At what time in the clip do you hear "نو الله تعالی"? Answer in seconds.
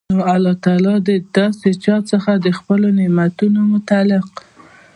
0.17-0.95